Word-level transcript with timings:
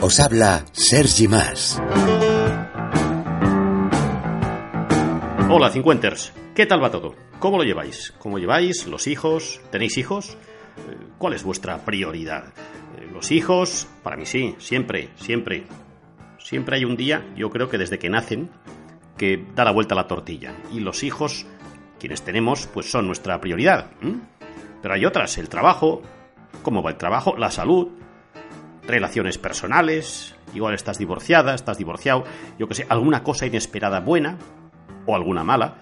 Os 0.00 0.18
habla 0.18 0.64
Sergi 0.72 1.28
Más. 1.28 1.78
Hola, 5.50 5.68
Cincuenters. 5.70 6.32
¿Qué 6.54 6.64
tal 6.64 6.82
va 6.82 6.90
todo? 6.90 7.14
¿Cómo 7.38 7.58
lo 7.58 7.64
lleváis? 7.64 8.14
¿Cómo 8.18 8.38
lleváis 8.38 8.86
los 8.86 9.06
hijos? 9.06 9.60
¿Tenéis 9.70 9.98
hijos? 9.98 10.38
Eh, 10.78 10.96
¿Cuál 11.18 11.34
es 11.34 11.44
vuestra 11.44 11.84
prioridad? 11.84 12.54
Eh, 12.98 13.06
Los 13.12 13.30
hijos, 13.30 13.86
para 14.02 14.16
mí 14.16 14.24
sí, 14.24 14.54
siempre, 14.56 15.10
siempre. 15.16 15.66
Siempre 16.38 16.76
hay 16.78 16.86
un 16.86 16.96
día, 16.96 17.26
yo 17.36 17.50
creo 17.50 17.68
que 17.68 17.76
desde 17.76 17.98
que 17.98 18.08
nacen, 18.08 18.48
que 19.18 19.44
da 19.54 19.64
la 19.66 19.72
vuelta 19.72 19.94
a 19.94 19.96
la 19.96 20.08
tortilla. 20.08 20.54
Y 20.72 20.80
los 20.80 21.02
hijos, 21.02 21.44
quienes 22.00 22.22
tenemos, 22.22 22.66
pues 22.68 22.90
son 22.90 23.06
nuestra 23.06 23.38
prioridad. 23.38 23.90
¿m? 24.00 24.20
Pero 24.82 24.94
hay 24.94 25.04
otras, 25.04 25.38
el 25.38 25.48
trabajo, 25.48 26.02
cómo 26.62 26.82
va 26.82 26.90
el 26.90 26.96
trabajo, 26.96 27.36
la 27.36 27.50
salud, 27.50 27.88
relaciones 28.86 29.38
personales, 29.38 30.34
igual 30.54 30.74
estás 30.74 30.98
divorciada, 30.98 31.54
estás 31.54 31.78
divorciado, 31.78 32.24
yo 32.58 32.68
que 32.68 32.74
sé, 32.74 32.86
alguna 32.88 33.22
cosa 33.22 33.46
inesperada 33.46 34.00
buena 34.00 34.38
o 35.06 35.14
alguna 35.14 35.44
mala. 35.44 35.76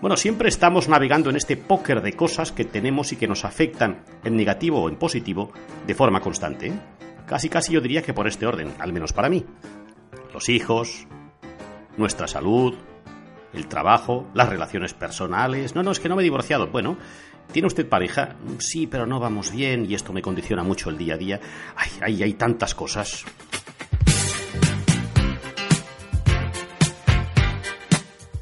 Bueno, 0.00 0.16
siempre 0.16 0.48
estamos 0.48 0.88
navegando 0.88 1.28
en 1.28 1.36
este 1.36 1.56
póker 1.56 2.02
de 2.02 2.12
cosas 2.12 2.52
que 2.52 2.64
tenemos 2.64 3.12
y 3.12 3.16
que 3.16 3.26
nos 3.26 3.44
afectan 3.44 4.04
en 4.22 4.36
negativo 4.36 4.82
o 4.82 4.88
en 4.88 4.96
positivo 4.96 5.50
de 5.86 5.94
forma 5.94 6.20
constante. 6.20 6.68
¿eh? 6.68 6.80
Casi 7.26 7.48
casi 7.48 7.72
yo 7.72 7.80
diría 7.80 8.02
que 8.02 8.14
por 8.14 8.28
este 8.28 8.46
orden, 8.46 8.72
al 8.78 8.92
menos 8.92 9.12
para 9.12 9.28
mí. 9.28 9.44
Los 10.32 10.48
hijos, 10.48 11.08
nuestra 11.96 12.28
salud, 12.28 12.74
el 13.52 13.66
trabajo, 13.66 14.26
las 14.34 14.48
relaciones 14.48 14.94
personales. 14.94 15.74
No, 15.74 15.82
no, 15.82 15.90
es 15.90 15.98
que 15.98 16.08
no 16.08 16.14
me 16.14 16.22
he 16.22 16.24
divorciado. 16.24 16.68
Bueno, 16.68 16.96
¿tiene 17.52 17.66
usted 17.66 17.88
pareja? 17.88 18.36
Sí, 18.58 18.86
pero 18.86 19.06
no 19.06 19.20
vamos 19.20 19.50
bien 19.50 19.86
y 19.88 19.94
esto 19.94 20.12
me 20.12 20.22
condiciona 20.22 20.62
mucho 20.62 20.90
el 20.90 20.98
día 20.98 21.14
a 21.14 21.18
día. 21.18 21.40
Ay, 21.76 21.90
ay, 22.02 22.22
hay 22.22 22.34
tantas 22.34 22.74
cosas. 22.74 23.24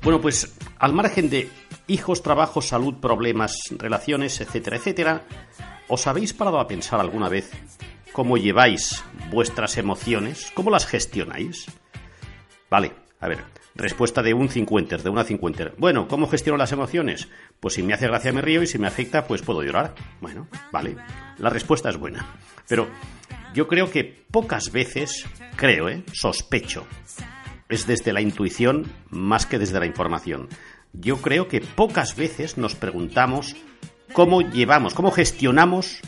Bueno, 0.03 0.21
pues 0.21 0.57
al 0.79 0.93
margen 0.93 1.29
de 1.29 1.51
hijos, 1.89 2.23
trabajo, 2.23 2.63
salud, 2.63 2.95
problemas, 3.01 3.57
relaciones, 3.71 4.41
etcétera, 4.41 4.77
etcétera, 4.77 5.23
¿os 5.89 6.07
habéis 6.07 6.33
parado 6.33 6.61
a 6.61 6.69
pensar 6.69 7.01
alguna 7.01 7.29
vez 7.29 7.51
cómo 8.13 8.37
lleváis 8.37 9.03
vuestras 9.31 9.77
emociones? 9.79 10.53
¿Cómo 10.55 10.71
las 10.71 10.87
gestionáis? 10.87 11.67
Vale, 12.71 12.93
a 13.21 13.29
ver, 13.29 13.45
respuesta 13.77 14.23
de 14.23 14.35
un 14.35 14.49
cincuenter, 14.49 15.03
de 15.03 15.11
una 15.11 15.25
cincuenter. 15.25 15.75
Bueno, 15.79 16.09
¿cómo 16.09 16.27
gestiono 16.27 16.57
las 16.57 16.73
emociones? 16.73 17.29
Pues 17.61 17.75
si 17.75 17.83
me 17.83 17.95
hace 17.95 18.07
gracia 18.09 18.33
me 18.33 18.41
río 18.41 18.63
y 18.63 18.67
si 18.67 18.79
me 18.79 18.87
afecta 18.87 19.27
pues 19.27 19.43
puedo 19.43 19.63
llorar. 19.63 19.95
Bueno, 20.21 20.49
vale, 20.73 20.97
la 21.39 21.51
respuesta 21.51 21.91
es 21.91 21.97
buena. 21.97 22.27
Pero 22.69 22.89
yo 23.55 23.69
creo 23.69 23.91
que 23.91 24.25
pocas 24.31 24.73
veces, 24.73 25.27
creo, 25.57 25.89
¿eh? 25.89 26.03
sospecho, 26.13 26.87
es 27.69 27.87
desde 27.87 28.13
la 28.13 28.21
intuición 28.21 28.91
más 29.11 29.47
que 29.47 29.59
desde 29.59 29.79
la 29.79 29.87
información. 29.87 30.49
Yo 30.93 31.19
creo 31.19 31.49
que 31.49 31.61
pocas 31.61 32.17
veces 32.17 32.57
nos 32.57 32.75
preguntamos 32.75 33.57
cómo 34.13 34.41
llevamos, 34.41 34.95
cómo 34.95 35.11
gestionamos 35.11 36.01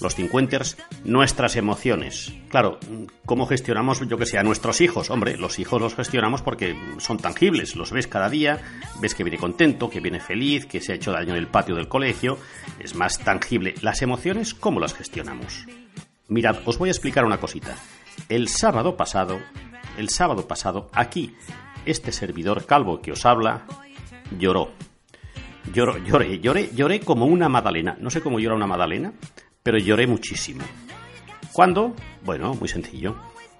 los 0.00 0.14
cincuenters 0.14 0.76
nuestras 1.04 1.56
emociones. 1.56 2.32
Claro, 2.48 2.78
¿cómo 3.24 3.46
gestionamos, 3.46 4.06
yo 4.08 4.18
que 4.18 4.26
sé, 4.26 4.38
a 4.38 4.42
nuestros 4.42 4.80
hijos? 4.80 5.10
Hombre, 5.10 5.36
los 5.36 5.58
hijos 5.58 5.80
los 5.80 5.94
gestionamos 5.94 6.42
porque 6.42 6.76
son 6.98 7.18
tangibles, 7.18 7.76
los 7.76 7.92
ves 7.92 8.06
cada 8.06 8.28
día, 8.28 8.60
ves 9.00 9.14
que 9.14 9.24
viene 9.24 9.38
contento, 9.38 9.90
que 9.90 10.00
viene 10.00 10.20
feliz, 10.20 10.66
que 10.66 10.80
se 10.80 10.92
ha 10.92 10.96
hecho 10.96 11.12
daño 11.12 11.30
en 11.30 11.38
el 11.38 11.48
patio 11.48 11.74
del 11.74 11.88
colegio, 11.88 12.38
es 12.78 12.94
más 12.94 13.18
tangible. 13.18 13.74
Las 13.82 14.02
emociones, 14.02 14.54
¿cómo 14.54 14.80
las 14.80 14.94
gestionamos? 14.94 15.66
Mirad, 16.28 16.58
os 16.64 16.78
voy 16.78 16.88
a 16.88 16.92
explicar 16.92 17.24
una 17.24 17.38
cosita. 17.38 17.76
El 18.28 18.48
sábado 18.48 18.96
pasado, 18.96 19.38
el 19.96 20.08
sábado 20.08 20.48
pasado, 20.48 20.90
aquí, 20.92 21.34
este 21.84 22.12
servidor 22.12 22.66
calvo 22.66 23.00
que 23.00 23.12
os 23.12 23.24
habla, 23.24 23.66
lloró. 24.38 24.72
Lloró, 25.72 25.98
lloré, 25.98 26.38
lloré, 26.40 26.70
lloré 26.74 27.00
como 27.00 27.26
una 27.26 27.48
magdalena. 27.48 27.96
No 28.00 28.10
sé 28.10 28.20
cómo 28.20 28.38
llora 28.38 28.54
una 28.54 28.66
magdalena, 28.66 29.12
pero 29.66 29.78
lloré 29.78 30.06
muchísimo. 30.06 30.62
¿Cuándo? 31.52 31.92
Bueno, 32.22 32.54
muy 32.54 32.68
sencillo. 32.68 33.16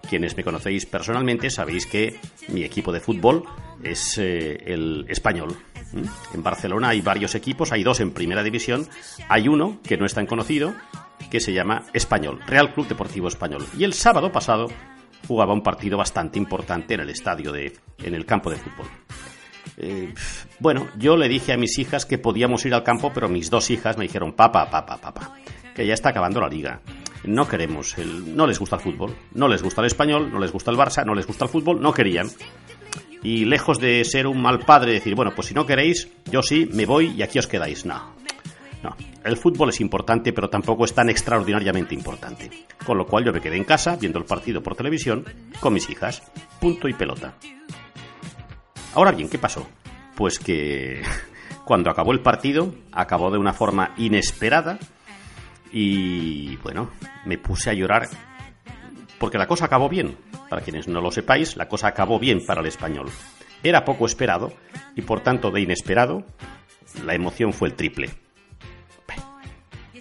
Quienes 0.08 0.36
me 0.36 0.44
conocéis 0.44 0.86
personalmente 0.86 1.50
sabéis 1.50 1.84
que 1.84 2.20
mi 2.46 2.62
equipo 2.62 2.92
de 2.92 3.00
fútbol 3.00 3.42
es 3.82 4.16
eh, 4.18 4.56
el 4.66 5.04
español. 5.08 5.56
¿Mm? 5.92 6.34
En 6.34 6.42
Barcelona 6.44 6.90
hay 6.90 7.00
varios 7.00 7.34
equipos, 7.34 7.72
hay 7.72 7.82
dos 7.82 7.98
en 7.98 8.12
primera 8.12 8.44
división, 8.44 8.86
hay 9.28 9.48
uno 9.48 9.80
que 9.82 9.96
no 9.96 10.06
es 10.06 10.14
tan 10.14 10.26
conocido, 10.26 10.76
que 11.28 11.40
se 11.40 11.52
llama 11.52 11.82
Español, 11.92 12.38
Real 12.46 12.72
Club 12.72 12.86
Deportivo 12.86 13.26
Español. 13.26 13.66
Y 13.76 13.82
el 13.82 13.92
sábado 13.92 14.30
pasado 14.30 14.68
jugaba 15.26 15.54
un 15.54 15.64
partido 15.64 15.98
bastante 15.98 16.38
importante 16.38 16.94
en 16.94 17.00
el 17.00 17.10
estadio 17.10 17.50
de, 17.50 17.76
en 17.98 18.14
el 18.14 18.24
campo 18.24 18.48
de 18.48 18.58
fútbol. 18.58 18.86
Eh, 19.76 20.14
bueno, 20.60 20.88
yo 20.96 21.16
le 21.16 21.28
dije 21.28 21.52
a 21.52 21.56
mis 21.56 21.78
hijas 21.78 22.06
que 22.06 22.18
podíamos 22.18 22.64
ir 22.64 22.74
al 22.74 22.84
campo, 22.84 23.10
pero 23.12 23.28
mis 23.28 23.50
dos 23.50 23.70
hijas 23.70 23.98
me 23.98 24.04
dijeron, 24.04 24.32
papá, 24.32 24.70
papá, 24.70 24.96
papá, 24.98 25.34
que 25.76 25.86
ya 25.86 25.94
está 25.94 26.08
acabando 26.08 26.40
la 26.40 26.48
liga. 26.48 26.80
No 27.24 27.46
queremos, 27.46 27.98
el, 27.98 28.34
no 28.34 28.46
les 28.46 28.58
gusta 28.58 28.76
el 28.76 28.82
fútbol, 28.82 29.14
no 29.34 29.46
les 29.46 29.62
gusta 29.62 29.82
el 29.82 29.88
español, 29.88 30.32
no 30.32 30.38
les 30.38 30.50
gusta 30.50 30.70
el 30.70 30.76
Barça, 30.78 31.04
no 31.04 31.14
les 31.14 31.26
gusta 31.26 31.44
el 31.44 31.50
fútbol, 31.50 31.80
no 31.80 31.92
querían. 31.92 32.28
Y 33.22 33.44
lejos 33.44 33.78
de 33.78 34.04
ser 34.04 34.26
un 34.26 34.40
mal 34.40 34.60
padre, 34.60 34.92
decir, 34.92 35.14
bueno, 35.14 35.32
pues 35.34 35.48
si 35.48 35.54
no 35.54 35.66
queréis, 35.66 36.08
yo 36.30 36.42
sí, 36.42 36.68
me 36.72 36.86
voy 36.86 37.08
y 37.08 37.22
aquí 37.22 37.38
os 37.38 37.46
quedáis. 37.46 37.84
No, 37.84 38.14
no, 38.82 38.96
el 39.24 39.36
fútbol 39.36 39.68
es 39.68 39.80
importante, 39.80 40.32
pero 40.32 40.48
tampoco 40.48 40.84
es 40.84 40.94
tan 40.94 41.10
extraordinariamente 41.10 41.94
importante. 41.94 42.50
Con 42.86 42.96
lo 42.96 43.06
cual 43.06 43.24
yo 43.24 43.32
me 43.32 43.40
quedé 43.40 43.56
en 43.56 43.64
casa 43.64 43.96
viendo 43.96 44.18
el 44.18 44.24
partido 44.24 44.62
por 44.62 44.76
televisión 44.76 45.24
con 45.60 45.74
mis 45.74 45.90
hijas. 45.90 46.22
Punto 46.60 46.88
y 46.88 46.94
pelota. 46.94 47.34
Ahora 48.94 49.12
bien, 49.12 49.28
¿qué 49.28 49.38
pasó? 49.38 49.66
Pues 50.14 50.38
que 50.38 51.02
cuando 51.64 51.90
acabó 51.90 52.12
el 52.12 52.20
partido, 52.20 52.72
acabó 52.92 53.30
de 53.30 53.38
una 53.38 53.52
forma 53.52 53.92
inesperada 53.98 54.78
y 55.78 56.56
bueno, 56.62 56.88
me 57.26 57.36
puse 57.36 57.68
a 57.68 57.74
llorar 57.74 58.08
porque 59.18 59.36
la 59.36 59.46
cosa 59.46 59.66
acabó 59.66 59.90
bien. 59.90 60.16
Para 60.48 60.62
quienes 60.62 60.88
no 60.88 61.02
lo 61.02 61.10
sepáis, 61.10 61.54
la 61.54 61.68
cosa 61.68 61.88
acabó 61.88 62.18
bien 62.18 62.46
para 62.46 62.62
el 62.62 62.66
español. 62.66 63.10
Era 63.62 63.84
poco 63.84 64.06
esperado 64.06 64.54
y 64.94 65.02
por 65.02 65.20
tanto 65.20 65.50
de 65.50 65.60
inesperado, 65.60 66.24
la 67.04 67.14
emoción 67.14 67.52
fue 67.52 67.68
el 67.68 67.74
triple. 67.74 68.08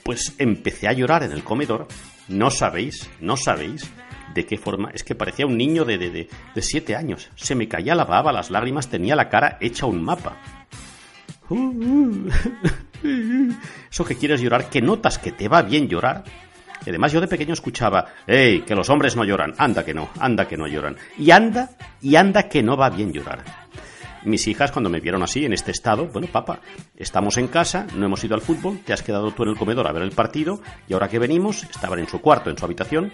Pues 0.06 0.36
empecé 0.38 0.88
a 0.88 0.94
llorar 0.94 1.24
en 1.24 1.34
el 1.34 1.44
comedor. 1.44 1.90
No 2.30 2.52
sabéis, 2.52 3.10
no 3.20 3.36
sabéis 3.36 3.92
de 4.34 4.46
qué 4.46 4.58
forma. 4.58 4.92
Es 4.94 5.04
que 5.04 5.14
parecía 5.14 5.46
un 5.46 5.58
niño 5.58 5.84
de, 5.84 5.98
de, 5.98 6.10
de, 6.10 6.30
de 6.56 6.62
siete 6.62 6.96
años. 6.96 7.30
Se 7.36 7.54
me 7.54 7.68
caía 7.68 7.96
la 7.96 8.06
baba, 8.06 8.32
las 8.32 8.50
lágrimas, 8.50 8.88
tenía 8.88 9.18
la 9.18 9.28
cara 9.28 9.58
hecha 9.60 9.88
un 9.88 10.06
mapa. 10.06 10.38
Eso 13.92 14.06
que 14.06 14.16
quieres 14.16 14.42
llorar, 14.42 14.70
que 14.70 14.82
notas 14.82 15.18
que 15.18 15.32
te 15.32 15.48
va 15.48 15.62
bien 15.62 15.88
llorar. 15.88 16.24
Y 16.86 16.90
además 16.90 17.12
yo 17.12 17.22
de 17.22 17.28
pequeño 17.28 17.54
escuchaba, 17.54 18.06
¡Ey, 18.28 18.62
que 18.62 18.76
los 18.76 18.90
hombres 18.90 19.16
no 19.16 19.24
lloran! 19.24 19.54
Anda 19.58 19.84
que 19.84 19.94
no, 19.94 20.10
anda 20.20 20.48
que 20.48 20.58
no 20.58 20.68
lloran. 20.68 20.96
Y 21.18 21.32
anda, 21.32 21.70
y 22.02 22.16
anda 22.16 22.44
que 22.44 22.62
no 22.62 22.78
va 22.78 22.90
bien 22.90 23.12
llorar. 23.12 23.44
Mis 24.26 24.48
hijas 24.48 24.72
cuando 24.72 24.90
me 24.90 25.00
vieron 25.00 25.22
así, 25.22 25.46
en 25.46 25.54
este 25.54 25.72
estado, 25.72 26.08
bueno, 26.08 26.28
papá, 26.28 26.60
estamos 26.96 27.38
en 27.38 27.48
casa, 27.48 27.86
no 27.96 28.08
hemos 28.08 28.24
ido 28.24 28.34
al 28.34 28.42
fútbol, 28.42 28.80
te 28.84 28.92
has 28.92 29.04
quedado 29.04 29.32
tú 29.32 29.44
en 29.44 29.50
el 29.50 29.56
comedor 29.56 29.88
a 29.88 29.92
ver 29.92 30.02
el 30.02 30.12
partido, 30.12 30.62
y 30.88 30.94
ahora 30.94 31.08
que 31.08 31.20
venimos, 31.20 31.64
estaban 31.64 32.00
en 32.00 32.08
su 32.08 32.20
cuarto, 32.22 32.50
en 32.50 32.58
su 32.58 32.66
habitación. 32.66 33.12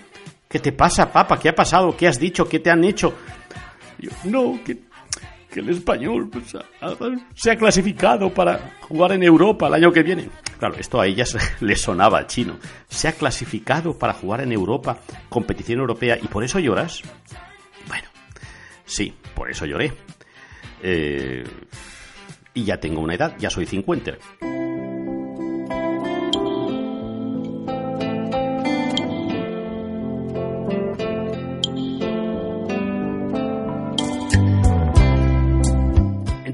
¿Qué 0.47 0.59
te 0.59 0.71
pasa, 0.71 1.11
papá? 1.11 1.37
¿Qué 1.37 1.49
ha 1.49 1.55
pasado? 1.55 1.95
¿Qué 1.97 2.07
has 2.07 2.17
dicho? 2.17 2.47
¿Qué 2.47 2.59
te 2.59 2.71
han 2.71 2.83
hecho? 2.85 3.13
Yo, 3.99 4.09
no, 4.23 4.59
que, 4.63 4.83
que 5.51 5.59
el 5.59 5.69
español 5.69 6.29
pues, 6.29 6.55
se 7.35 7.51
ha 7.51 7.55
clasificado 7.57 8.33
para 8.33 8.77
jugar 8.81 9.11
en 9.11 9.23
Europa 9.23 9.67
el 9.67 9.73
año 9.75 9.91
que 9.91 10.01
viene. 10.01 10.29
Claro, 10.57 10.75
esto 10.75 10.99
a 11.01 11.07
ellas 11.07 11.37
les 11.61 11.81
sonaba 11.81 12.25
chino. 12.25 12.57
Se 12.87 13.07
ha 13.07 13.11
clasificado 13.11 13.97
para 13.97 14.13
jugar 14.13 14.41
en 14.41 14.51
Europa, 14.51 14.99
competición 15.29 15.79
europea, 15.79 16.17
y 16.21 16.27
por 16.27 16.43
eso 16.43 16.59
lloras. 16.59 17.01
Bueno, 17.87 18.07
sí, 18.85 19.13
por 19.35 19.51
eso 19.51 19.65
lloré. 19.65 19.93
Eh, 20.81 21.43
y 22.53 22.63
ya 22.63 22.79
tengo 22.79 23.01
una 23.01 23.15
edad, 23.15 23.35
ya 23.37 23.49
soy 23.49 23.65
50. 23.65 24.17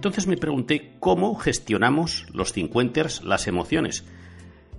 Entonces 0.07 0.27
me 0.27 0.37
pregunté 0.37 0.93
cómo 1.01 1.35
gestionamos 1.35 2.25
los 2.31 2.53
cincuenters 2.53 3.23
las 3.23 3.45
emociones. 3.45 4.05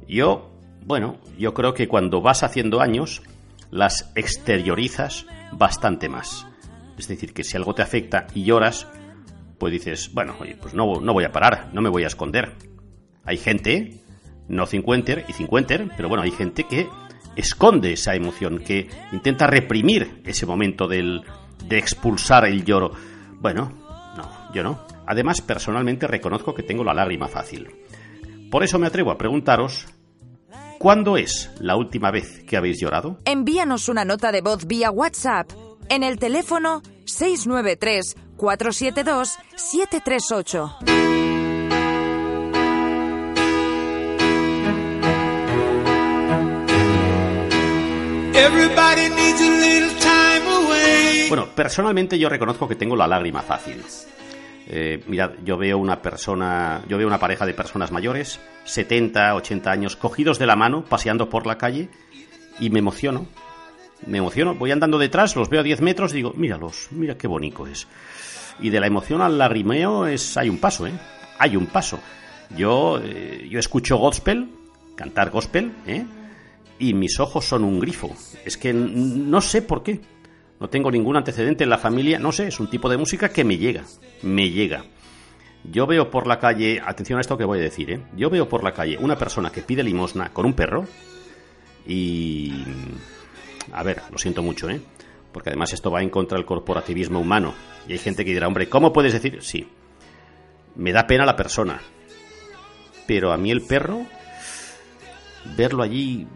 Yo, 0.08 0.50
bueno, 0.86 1.19
yo 1.38 1.52
creo 1.52 1.75
que 1.75 1.86
cuando 1.86 2.22
vas 2.22 2.42
haciendo 2.42 2.80
años, 2.80 3.22
las 3.70 4.10
exteriorizas 4.14 5.26
bastante 5.52 6.08
más. 6.08 6.46
Es 6.96 7.08
decir, 7.08 7.34
que 7.34 7.44
si 7.44 7.58
algo 7.58 7.75
te 7.75 7.82
afecta 7.82 8.26
y 8.34 8.44
lloras, 8.44 8.88
pues 9.58 9.70
dices, 9.70 10.10
bueno, 10.14 10.34
oye, 10.40 10.56
pues 10.58 10.72
no, 10.72 10.94
no 11.00 11.12
voy 11.12 11.25
a 11.25 11.32
parar, 11.32 11.69
no 11.75 11.82
me 11.82 11.90
voy 11.90 12.04
a 12.04 12.08
esconder. 12.08 12.54
Hay 13.25 13.36
gente 13.36 14.00
no 14.48 14.64
cincuenter 14.64 15.26
y 15.28 15.34
cincuenter, 15.34 15.90
pero 15.94 16.08
bueno, 16.08 16.25
hay 16.25 16.30
gente 16.30 16.64
que 16.64 16.88
esconde 17.36 17.92
esa 17.92 18.14
emoción, 18.14 18.60
que 18.60 18.88
intenta 19.12 19.46
reprimir 19.46 20.22
ese 20.25 20.46
momento 20.46 20.88
del, 20.88 21.22
de 21.66 21.76
expulsar 21.76 22.46
el 22.46 22.64
lloro. 22.64 22.92
Bueno, 23.40 23.88
no, 24.18 24.52
yo 24.52 24.62
no. 24.62 24.80
Además, 25.06 25.40
personalmente 25.40 26.06
reconozco 26.06 26.54
que 26.54 26.62
tengo 26.62 26.84
la 26.84 26.92
lágrima 26.92 27.28
fácil. 27.28 27.68
Por 28.50 28.62
eso 28.62 28.78
me 28.78 28.86
atrevo 28.86 29.10
a 29.10 29.18
preguntaros, 29.18 29.86
¿cuándo 30.78 31.16
es 31.16 31.50
la 31.60 31.76
última 31.76 32.10
vez 32.10 32.44
que 32.44 32.56
habéis 32.56 32.80
llorado? 32.80 33.18
Envíanos 33.24 33.88
una 33.88 34.04
nota 34.04 34.32
de 34.32 34.42
voz 34.42 34.66
vía 34.66 34.90
WhatsApp 34.90 35.50
en 35.88 36.02
el 36.02 36.18
teléfono 36.18 36.82
693 37.06 38.16
472 38.36 39.38
738. 39.56 41.08
Bueno, 51.28 51.48
personalmente 51.54 52.19
yo 52.19 52.30
reconozco 52.30 52.66
que 52.66 52.75
tengo 52.75 52.96
la 52.96 53.06
lágrima 53.06 53.42
fácil. 53.42 53.82
Eh, 54.66 55.02
mirad, 55.06 55.32
yo 55.44 55.58
veo 55.58 55.76
una 55.76 56.00
persona, 56.00 56.82
yo 56.88 56.96
veo 56.96 57.06
una 57.06 57.19
pareja 57.19 57.44
de 57.44 57.52
personas 57.52 57.92
mayores, 57.92 58.40
70, 58.64 59.34
80 59.34 59.70
años, 59.70 59.96
cogidos 59.96 60.38
de 60.38 60.46
la 60.46 60.56
mano, 60.56 60.84
paseando 60.84 61.28
por 61.28 61.46
la 61.46 61.58
calle, 61.58 61.90
y 62.58 62.70
me 62.70 62.78
emociono. 62.78 63.26
Me 64.06 64.19
emociono, 64.19 64.54
voy 64.54 64.70
andando 64.70 64.98
detrás, 64.98 65.36
los 65.36 65.50
veo 65.50 65.60
a 65.60 65.64
10 65.64 65.80
metros, 65.82 66.12
digo, 66.12 66.32
míralos, 66.34 66.88
mira 66.92 67.19
qué 67.19 67.26
bonito 67.26 67.66
es. 67.66 67.88
Y 68.60 68.70
de 68.70 68.80
la 68.80 68.86
emoción 68.86 69.20
al 69.20 69.36
lagrimeo 69.36 70.06
es, 70.06 70.36
hay 70.36 70.48
un 70.48 70.58
paso, 70.58 70.86
¿eh? 70.86 70.92
Hay 71.38 71.56
un 71.56 71.66
paso. 71.66 72.00
Yo, 72.56 73.00
eh, 73.02 73.46
yo 73.50 73.58
escucho 73.58 73.96
gospel, 73.98 74.48
cantar 74.96 75.30
gospel, 75.30 75.72
¿eh? 75.86 76.04
Y 76.78 76.94
mis 76.94 77.20
ojos 77.20 77.44
son 77.44 77.64
un 77.64 77.80
grifo. 77.80 78.14
Es 78.44 78.56
que 78.56 78.72
no 78.72 79.40
sé 79.40 79.62
por 79.62 79.82
qué 79.82 80.00
no 80.60 80.69
tengo 80.69 80.90
ningún 80.90 81.16
antecedente 81.16 81.64
en 81.64 81.70
la 81.70 81.78
familia, 81.78 82.19
no 82.19 82.32
sé, 82.32 82.49
es 82.49 82.60
un 82.60 82.69
tipo 82.69 82.88
de 82.88 82.96
música 82.96 83.28
que 83.28 83.44
me 83.44 83.58
llega, 83.58 83.84
me 84.22 84.50
llega. 84.50 84.84
Yo 85.64 85.87
veo 85.87 86.10
por 86.10 86.26
la 86.26 86.38
calle, 86.38 86.81
atención 86.84 87.19
a 87.19 87.20
esto 87.20 87.37
que 87.37 87.44
voy 87.44 87.58
a 87.58 87.62
decir, 87.62 87.90
¿eh? 87.90 88.00
yo 88.16 88.31
veo 88.31 88.49
por 88.49 88.64
la 88.64 88.72
calle 88.72 88.96
una 88.99 89.16
persona 89.16 89.50
que 89.50 89.62
pide 89.62 89.82
limosna 89.82 90.32
con 90.32 90.46
un 90.46 90.55
perro 90.55 90.84
y... 91.87 92.64
A 93.72 93.82
ver, 93.82 94.02
lo 94.10 94.16
siento 94.16 94.43
mucho, 94.43 94.69
¿eh? 94.70 94.81
Porque 95.32 95.50
además 95.50 95.72
esto 95.75 95.90
va 95.90 96.02
en 96.02 96.08
contra 96.08 96.38
del 96.38 96.46
corporativismo 96.46 97.20
humano. 97.20 97.52
Y 97.87 97.93
hay 97.93 97.99
gente 97.99 98.25
que 98.25 98.32
dirá, 98.32 98.46
hombre, 98.46 98.69
¿cómo 98.69 98.94
puedes 98.94 99.12
decir? 99.12 99.43
Sí, 99.43 99.69
me 100.75 100.93
da 100.93 101.06
pena 101.06 101.26
la 101.26 101.37
persona. 101.37 101.81
Pero 103.06 103.32
a 103.32 103.37
mí 103.37 103.50
el 103.50 103.61
perro, 103.61 104.06
verlo 105.54 105.82
allí, 105.82 106.26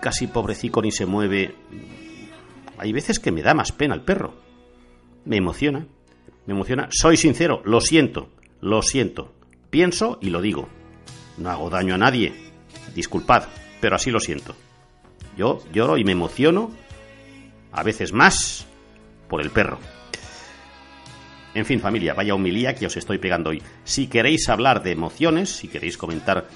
casi 0.00 0.28
pobrecico 0.28 0.80
ni 0.80 0.92
se 0.92 1.06
mueve, 1.06 1.56
hay 2.78 2.92
veces 2.92 3.18
que 3.18 3.32
me 3.32 3.42
da 3.42 3.54
más 3.54 3.72
pena 3.72 3.94
el 3.94 4.02
perro. 4.02 4.34
Me 5.24 5.36
emociona. 5.36 5.86
Me 6.46 6.54
emociona. 6.54 6.88
Soy 6.90 7.16
sincero, 7.16 7.62
lo 7.64 7.80
siento, 7.80 8.30
lo 8.60 8.82
siento. 8.82 9.34
Pienso 9.70 10.18
y 10.20 10.30
lo 10.30 10.40
digo. 10.40 10.68
No 11.36 11.50
hago 11.50 11.70
daño 11.70 11.94
a 11.94 11.98
nadie. 11.98 12.32
Disculpad, 12.94 13.44
pero 13.80 13.96
así 13.96 14.10
lo 14.10 14.20
siento. 14.20 14.54
Yo 15.36 15.62
lloro 15.72 15.98
y 15.98 16.04
me 16.04 16.12
emociono, 16.12 16.72
a 17.70 17.82
veces 17.82 18.12
más, 18.12 18.66
por 19.28 19.40
el 19.40 19.50
perro. 19.50 19.78
En 21.54 21.64
fin, 21.64 21.80
familia, 21.80 22.14
vaya 22.14 22.34
humilía 22.34 22.74
que 22.74 22.86
os 22.86 22.96
estoy 22.96 23.18
pegando 23.18 23.50
hoy. 23.50 23.62
Si 23.84 24.06
queréis 24.06 24.48
hablar 24.48 24.82
de 24.82 24.92
emociones, 24.92 25.50
si 25.50 25.68
queréis 25.68 25.96
comentar 25.96 26.48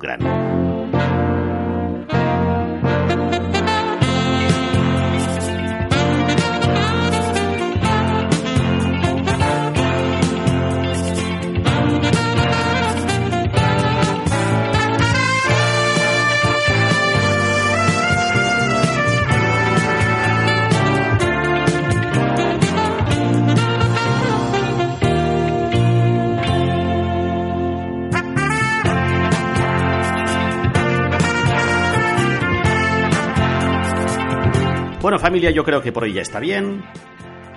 Bueno 35.11 35.25
familia, 35.25 35.50
yo 35.50 35.64
creo 35.64 35.83
que 35.83 35.90
por 35.90 36.05
hoy 36.05 36.12
ya 36.12 36.23
está 36.23 36.38
bien. 36.38 36.85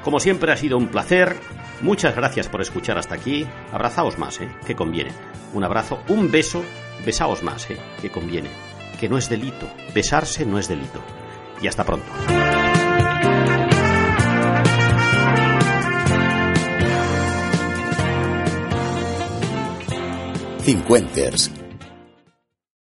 Como 0.04 0.20
siempre 0.20 0.52
ha 0.52 0.58
sido 0.58 0.76
un 0.76 0.88
placer. 0.88 1.36
Muchas 1.82 2.16
gracias 2.16 2.48
por 2.48 2.62
escuchar 2.62 2.98
hasta 2.98 3.14
aquí. 3.14 3.46
Abrazaos 3.72 4.18
más, 4.18 4.42
¿eh? 4.42 4.50
Que 4.66 4.74
conviene. 4.74 5.12
Un 5.54 5.64
abrazo, 5.64 6.02
un 6.08 6.32
beso. 6.32 6.64
Besaos 7.06 7.44
más, 7.44 7.70
¿eh? 7.70 7.78
Que 8.02 8.10
conviene. 8.10 8.50
Que 9.00 9.08
no 9.08 9.20
es 9.20 9.30
delito. 9.30 9.70
Besarse 9.94 10.48
no 10.48 10.58
es 10.58 10.68
delito. 10.68 11.00
Y 11.62 11.68
hasta 11.68 11.84
pronto. 11.84 12.12
Cincuenters 20.64 21.52